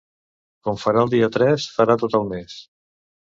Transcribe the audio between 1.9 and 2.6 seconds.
tot el mes.